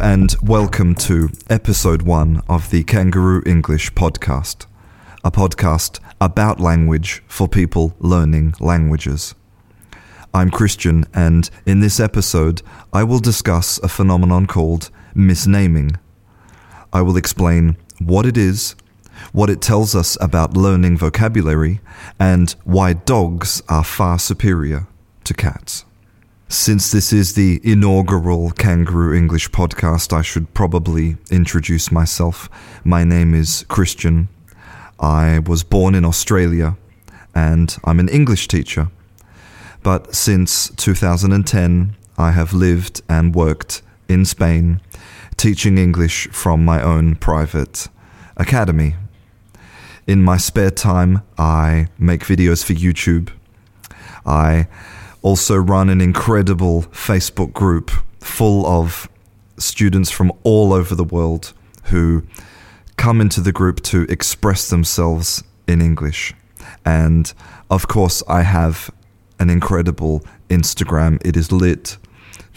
[0.00, 4.64] And welcome to episode one of the Kangaroo English podcast,
[5.22, 9.34] a podcast about language for people learning languages.
[10.32, 12.62] I'm Christian, and in this episode,
[12.94, 15.96] I will discuss a phenomenon called misnaming.
[16.94, 18.76] I will explain what it is,
[19.32, 21.82] what it tells us about learning vocabulary,
[22.18, 24.86] and why dogs are far superior
[25.24, 25.84] to cats.
[26.52, 32.50] Since this is the inaugural Kangaroo English podcast, I should probably introduce myself.
[32.82, 34.28] My name is Christian.
[34.98, 36.76] I was born in Australia
[37.36, 38.90] and I'm an English teacher.
[39.84, 44.80] But since 2010, I have lived and worked in Spain,
[45.36, 47.86] teaching English from my own private
[48.36, 48.96] academy.
[50.08, 53.30] In my spare time, I make videos for YouTube.
[54.26, 54.66] I
[55.22, 57.90] also run an incredible Facebook group
[58.20, 59.08] full of
[59.58, 61.52] students from all over the world
[61.84, 62.22] who
[62.96, 66.34] come into the group to express themselves in English.
[66.84, 67.32] And
[67.70, 68.90] of course, I have
[69.38, 71.20] an incredible Instagram.
[71.24, 71.96] It is lit.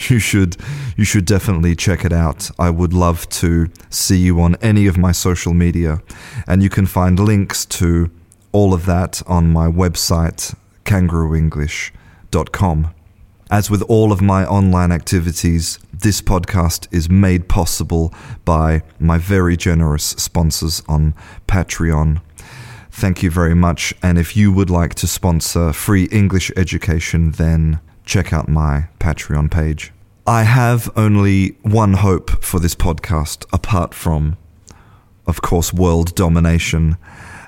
[0.09, 0.57] You should
[0.97, 2.49] you should definitely check it out.
[2.57, 6.01] I would love to see you on any of my social media
[6.47, 8.09] and you can find links to
[8.51, 10.55] all of that on my website
[13.51, 18.11] as with all of my online activities, this podcast is made possible
[18.45, 21.13] by my very generous sponsors on
[21.47, 22.21] Patreon.
[22.89, 23.93] Thank you very much.
[24.01, 29.51] And if you would like to sponsor free English education, then check out my Patreon
[29.51, 29.91] page.
[30.25, 34.37] I have only one hope for this podcast, apart from,
[35.27, 36.97] of course, world domination,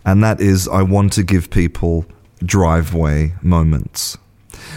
[0.05, 2.05] and that is I want to give people
[2.43, 4.17] driveway moments.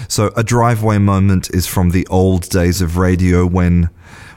[0.09, 3.91] So a driveway moment is from the old days of radio when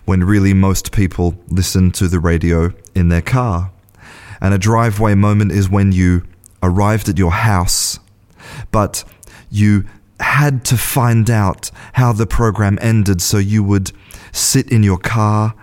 [0.05, 3.71] when really most people listen to the radio in their car.
[4.41, 6.23] And a driveway moment is when you
[6.61, 7.99] arrived at your house,
[8.71, 9.03] but
[9.49, 9.85] you
[10.19, 13.91] had to find out how the program ended, so you would
[14.31, 15.53] sit in your car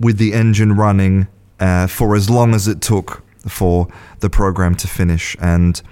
[0.00, 1.26] with the engine running
[1.60, 3.88] uh, for as long as it took for
[4.20, 5.36] the program to finish.
[5.40, 5.82] And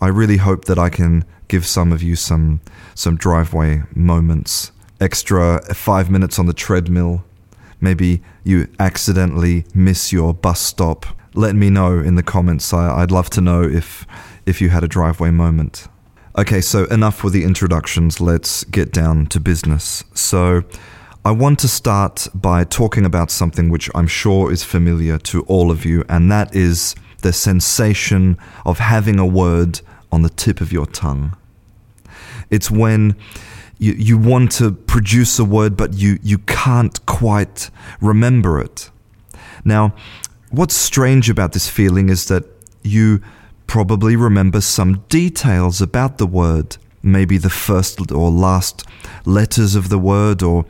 [0.00, 2.60] I really hope that I can give some of you some
[2.94, 4.70] some driveway moments.
[5.00, 7.24] Extra five minutes on the treadmill.
[7.80, 11.06] Maybe you accidentally miss your bus stop.
[11.34, 12.72] Let me know in the comments.
[12.72, 14.06] I, I'd love to know if
[14.46, 15.88] if you had a driveway moment.
[16.36, 18.20] Okay, so enough with the introductions.
[18.20, 20.04] Let's get down to business.
[20.14, 20.62] So,
[21.24, 25.72] I want to start by talking about something which I'm sure is familiar to all
[25.72, 30.72] of you, and that is the sensation of having a word on the tip of
[30.72, 31.36] your tongue.
[32.50, 33.16] It's when
[33.78, 37.70] you, you want to produce a word, but you, you can't quite
[38.00, 38.90] remember it.
[39.64, 39.94] Now,
[40.50, 42.44] what's strange about this feeling is that
[42.82, 43.22] you
[43.66, 48.84] probably remember some details about the word, maybe the first or last
[49.24, 50.64] letters of the word, or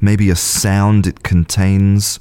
[0.00, 2.18] maybe a sound it contains,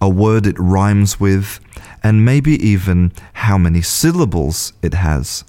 [0.00, 1.60] a word it rhymes with,
[2.02, 5.44] and maybe even how many syllables it has.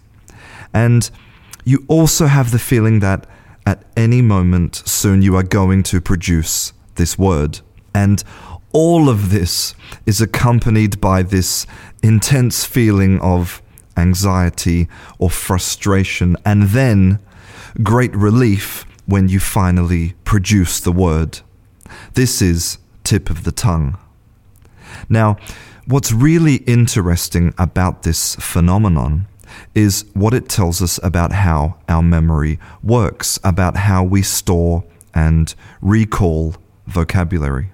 [0.73, 1.09] And
[1.65, 3.27] you also have the feeling that
[3.65, 7.59] at any moment soon you are going to produce this word.
[7.93, 8.23] And
[8.71, 9.73] all of this
[10.05, 11.65] is accompanied by this
[12.03, 13.61] intense feeling of
[13.97, 14.87] anxiety
[15.17, 17.19] or frustration, and then
[17.83, 21.39] great relief when you finally produce the word.
[22.13, 23.97] This is tip of the tongue.
[25.09, 25.37] Now,
[25.87, 29.27] what's really interesting about this phenomenon
[29.75, 34.83] is what it tells us about how our memory works, about how we store
[35.13, 36.55] and recall
[36.87, 37.71] vocabulary.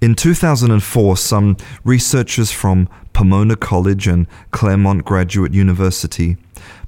[0.00, 6.36] In 2004, some researchers from Pomona College and Claremont Graduate University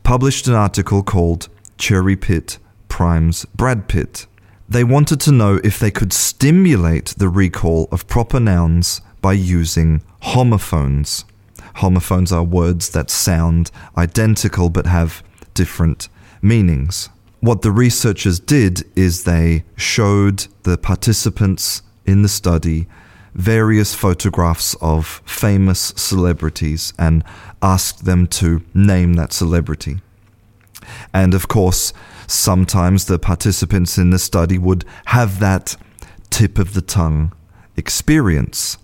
[0.02, 2.58] published an article called Cherry Pit
[2.88, 4.26] Primes Brad Pitt.
[4.68, 10.02] They wanted to know if they could stimulate the recall of proper nouns by using
[10.20, 11.24] homophones.
[11.78, 15.22] Homophones are words that sound identical but have
[15.54, 16.08] different
[16.42, 17.08] meanings.
[17.40, 22.88] What the researchers did is they showed the participants in the study
[23.32, 27.22] various photographs of famous celebrities and
[27.62, 30.00] asked them to name that celebrity.
[31.14, 31.92] And of course,
[32.26, 35.76] sometimes the participants in the study would have that
[36.30, 37.32] tip of the tongue
[37.76, 38.78] experience.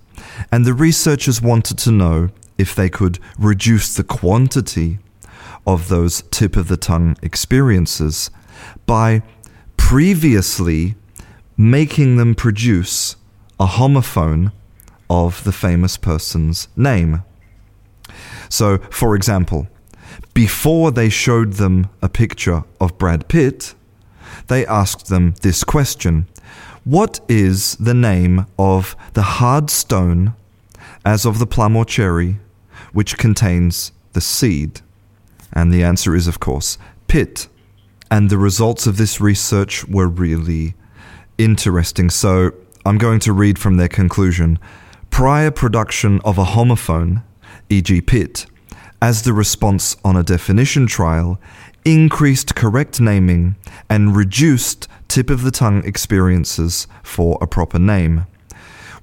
[0.52, 4.98] And the researchers wanted to know if they could reduce the quantity
[5.66, 8.30] of those tip of the tongue experiences
[8.86, 9.22] by
[9.76, 10.94] previously
[11.56, 13.16] making them produce
[13.58, 14.52] a homophone
[15.08, 17.22] of the famous person's name.
[18.48, 19.68] So, for example,
[20.32, 23.74] before they showed them a picture of Brad Pitt,
[24.48, 26.26] they asked them this question
[26.84, 30.34] What is the name of the hard stone,
[31.04, 32.38] as of the plum or cherry,
[32.94, 34.80] which contains the seed?
[35.52, 37.48] And the answer is, of course, pit.
[38.10, 40.74] And the results of this research were really
[41.36, 42.10] interesting.
[42.10, 42.52] So
[42.86, 44.58] I'm going to read from their conclusion.
[45.10, 47.22] Prior production of a homophone,
[47.68, 48.46] e.g., pit,
[49.00, 51.38] as the response on a definition trial
[51.84, 53.56] increased correct naming
[53.90, 58.26] and reduced tip of the tongue experiences for a proper name.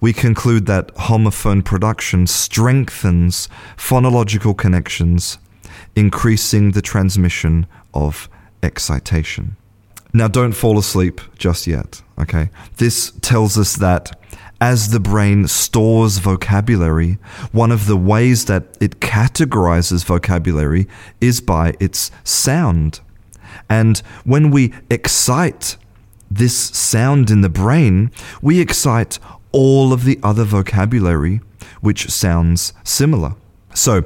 [0.02, 5.38] We conclude that homophone production strengthens phonological connections,
[5.96, 8.28] increasing the transmission of
[8.64, 9.58] excitation.
[10.12, 12.50] Now, don't fall asleep just yet, okay?
[12.78, 14.20] This tells us that
[14.60, 17.20] as the brain stores vocabulary,
[17.52, 20.88] one of the ways that it categorizes vocabulary
[21.20, 23.02] is by its sound.
[23.70, 25.78] And when we excite
[26.30, 28.12] this sound in the brain,
[28.42, 29.20] we excite
[29.52, 31.42] all of the other vocabulary
[31.82, 33.36] which sounds similar.
[33.74, 34.04] So,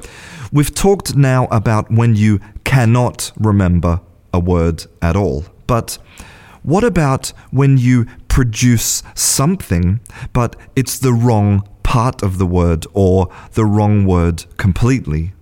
[0.51, 4.01] we've talked now about when you cannot remember
[4.33, 5.45] a word at all.
[5.67, 5.97] But
[6.61, 9.99] what about when you produce something,
[10.33, 15.33] but it's the wrong part of the word or the wrong word completely?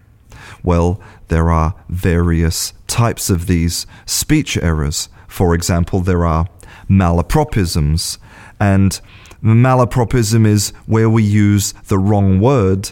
[0.64, 5.10] Well, there are various types of these speech errors.
[5.28, 6.48] For example, there are
[6.90, 8.18] malapropisms,
[8.60, 9.00] and
[9.44, 12.92] malapropism is where we use the wrong word,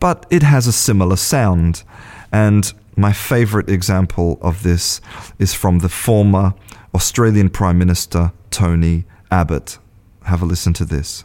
[0.00, 1.82] but it has a similar sound.
[2.30, 5.00] And my favorite example of this
[5.38, 6.54] is from the former
[6.94, 9.78] Australian Prime Minister Tony Abbott.
[10.24, 11.24] Have a listen to this.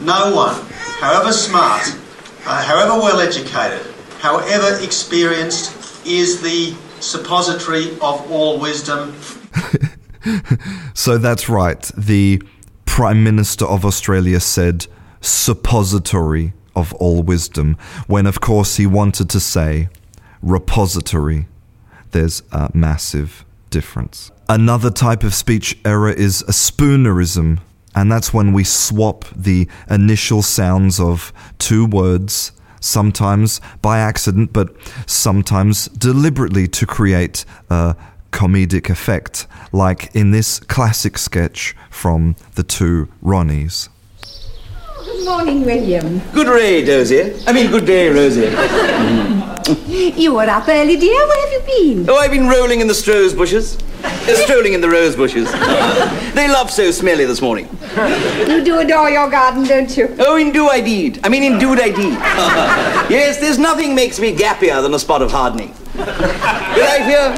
[0.00, 0.54] No one,
[0.98, 1.82] however smart,
[2.46, 3.86] uh, however well educated,
[4.18, 5.76] however experienced,
[6.06, 9.14] is the suppository of all wisdom.
[10.94, 11.82] so that's right.
[11.96, 12.42] The
[12.90, 14.88] Prime Minister of Australia said
[15.20, 17.76] suppository of all wisdom,
[18.08, 19.88] when of course he wanted to say
[20.42, 21.46] repository.
[22.10, 24.32] There's a massive difference.
[24.48, 27.60] Another type of speech error is a spoonerism,
[27.94, 32.50] and that's when we swap the initial sounds of two words,
[32.80, 34.74] sometimes by accident, but
[35.06, 37.94] sometimes deliberately to create a
[38.30, 43.88] comedic effect, like in this classic sketch from the two Ronnies.
[45.04, 46.20] Good morning, William.
[46.32, 47.34] Good day, Dozier.
[47.46, 48.50] I mean, good day, Rosie.
[49.70, 51.26] You were up early, dear.
[51.28, 52.10] Where have you been?
[52.10, 53.78] Oh, I've been rolling in the rose bushes.
[54.02, 54.08] Uh,
[54.44, 55.50] strolling in the rose bushes.
[56.34, 57.68] they love so smelly this morning.
[58.48, 60.14] You do adore your garden, don't you?
[60.18, 61.20] Oh, indeed I did.
[61.24, 62.12] I mean, indeed I did.
[63.10, 65.74] yes, there's nothing makes me gappier than a spot of hardening.
[67.04, 67.34] Hear?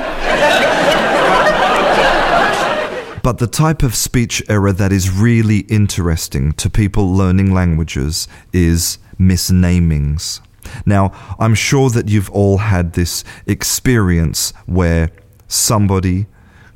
[3.22, 8.98] But the type of speech error that is really interesting to people learning languages is
[9.18, 10.40] misnamings.
[10.84, 15.10] Now, I'm sure that you've all had this experience where
[15.46, 16.26] somebody,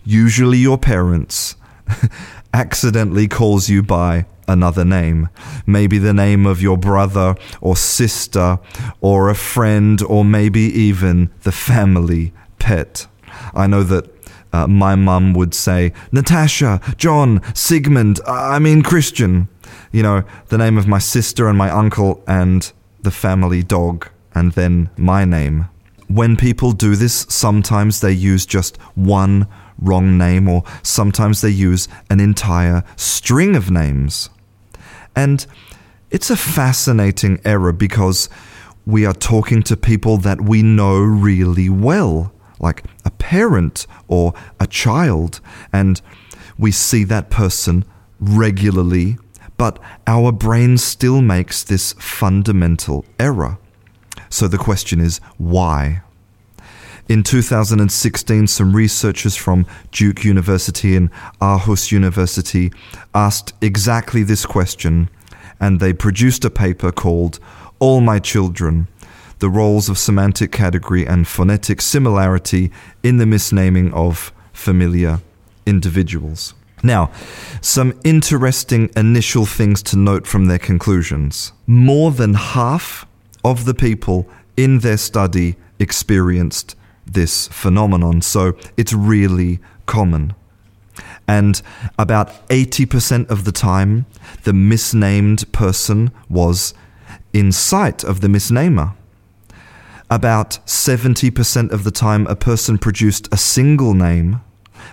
[0.05, 1.57] usually your parents,
[2.55, 5.29] accidentally calls you by another name.
[5.67, 8.59] Maybe the name of your brother or sister
[9.01, 13.07] or a friend or maybe even the family pet.
[13.55, 14.11] I know that
[14.53, 19.49] uh, my mum would say, Natasha, John, Sigmund, I mean Christian.
[19.93, 22.73] You know, the name of my sister and my uncle and
[23.03, 25.69] the family dog, and then my name.
[26.09, 29.47] When people do this, sometimes they use just one
[29.79, 34.31] wrong name, or sometimes they use an entire string of names.
[35.17, 35.45] And
[36.11, 38.29] it's a fascinating error because
[38.85, 44.67] we are talking to people that we know really well, like a parent or a
[44.69, 45.41] child,
[45.73, 46.01] and
[46.57, 47.85] we see that person
[48.21, 49.19] regularly
[49.57, 53.59] but our brain still makes this fundamental error.
[54.29, 56.03] So the question is why?
[57.09, 61.09] In 2016, some researchers from Duke University and
[61.41, 62.73] Aarhus University
[63.15, 65.09] asked exactly this question,
[65.61, 67.39] and they produced a paper called
[67.79, 68.89] All My Children
[69.39, 72.73] The Roles of Semantic Category and Phonetic Similarity
[73.05, 75.21] in the Misnaming of Familiar
[75.65, 76.55] Individuals.
[76.83, 77.13] Now,
[77.61, 81.53] some interesting initial things to note from their conclusions.
[81.69, 83.07] More than half
[83.45, 86.75] of the people in their study experienced
[87.07, 90.35] this phenomenon, so it's really common.
[91.29, 91.61] And
[91.99, 94.07] about 80% of the time,
[94.45, 96.75] the misnamed person was
[97.33, 98.95] in sight of the misnamer.
[100.09, 104.41] About 70% of the time, a person produced a single name.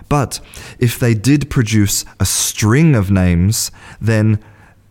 [0.08, 0.40] But
[0.78, 4.40] if they did produce a string of names, then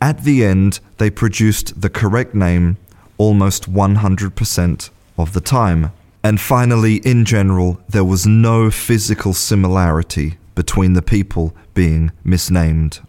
[0.01, 2.77] at the end, they produced the correct name
[3.17, 5.91] almost 100% of the time.
[6.23, 13.01] And finally, in general, there was no physical similarity between the people being misnamed.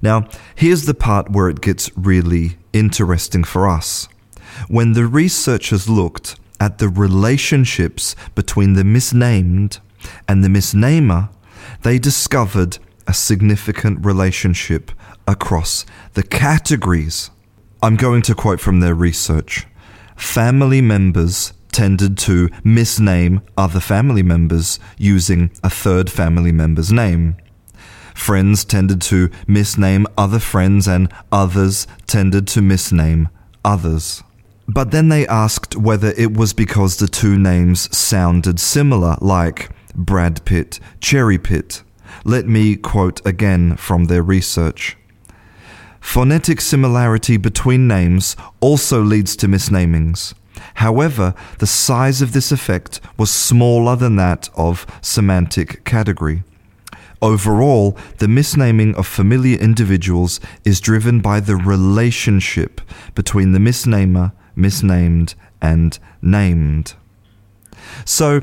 [0.00, 4.08] Now, here's the part where it gets really interesting for us.
[4.68, 9.78] When the researchers looked at the relationships between the misnamed
[10.26, 11.28] and the misnamer,
[11.82, 14.92] they discovered a significant relationship
[15.26, 17.30] across the categories.
[17.82, 19.66] I'm going to quote from their research.
[20.16, 27.36] Family members tended to misname other family members using a third family member's name.
[28.14, 33.30] Friends tended to misname other friends, and others tended to misname
[33.64, 34.22] others.
[34.68, 40.44] But then they asked whether it was because the two names sounded similar, like Brad
[40.44, 41.82] Pitt, Cherry pit.
[42.24, 44.96] Let me quote again from their research.
[46.00, 50.34] Phonetic similarity between names also leads to misnamings.
[50.74, 56.42] However, the size of this effect was smaller than that of semantic category.
[57.22, 62.80] Overall, the misnaming of familiar individuals is driven by the relationship
[63.14, 66.94] between the misnamer, misnamed, and named.
[68.04, 68.40] So,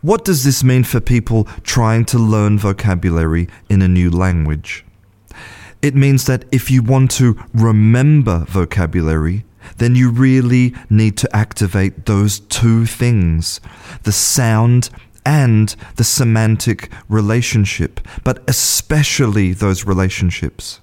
[0.00, 4.84] what does this mean for people trying to learn vocabulary in a new language?
[5.82, 9.44] It means that if you want to remember vocabulary,
[9.78, 13.60] then you really need to activate those two things
[14.02, 14.90] the sound
[15.26, 20.80] and the semantic relationship, but especially those relationships.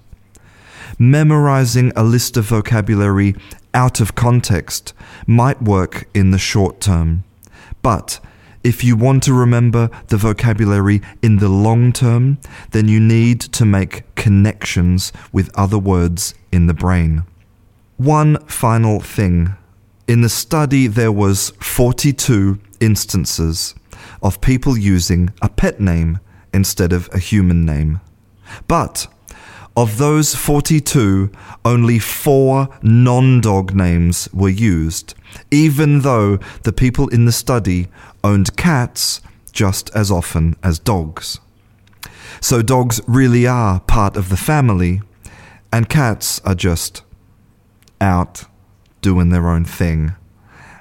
[0.98, 3.34] Memorizing a list of vocabulary
[3.72, 4.92] out of context
[5.26, 7.24] might work in the short term,
[7.82, 8.20] but
[8.64, 12.38] if you want to remember the vocabulary in the long term,
[12.70, 17.24] then you need to make connections with other words in the brain.
[18.02, 19.54] One final thing.
[20.08, 23.76] In the study, there was 42 instances
[24.20, 26.18] of people using a pet name
[26.52, 28.00] instead of a human name.
[28.66, 29.06] But
[29.76, 31.30] of those 42,
[31.64, 35.14] only four non dog names were used,
[35.52, 37.86] even though the people in the study
[38.24, 39.20] owned cats
[39.52, 41.38] just as often as dogs.
[42.40, 45.02] So dogs really are part of the family,
[45.72, 47.02] and cats are just
[48.02, 48.44] out
[49.00, 50.12] doing their own thing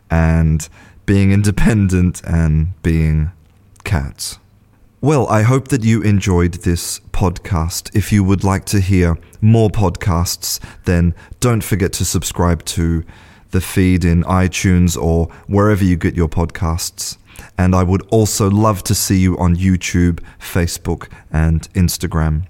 [0.10, 0.68] and
[1.06, 3.32] being independent and being
[3.84, 4.40] cats.
[5.00, 7.96] Well, I hope that you enjoyed this podcast.
[7.96, 13.04] If you would like to hear more podcasts, then don't forget to subscribe to
[13.50, 17.18] the feed in iTunes or wherever you get your podcasts.
[17.58, 22.44] And I would also love to see you on YouTube, Facebook, and Instagram.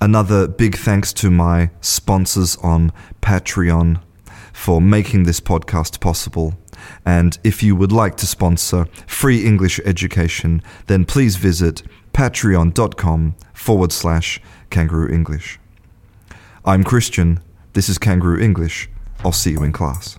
[0.00, 4.00] Another big thanks to my sponsors on Patreon
[4.52, 6.54] for making this podcast possible.
[7.06, 11.82] And if you would like to sponsor free English education, then please visit
[12.12, 15.58] patreon.com forward slash kangaroo English.
[16.64, 17.40] I'm Christian.
[17.74, 18.88] This is Kangaroo English.
[19.24, 20.18] I'll see you in class.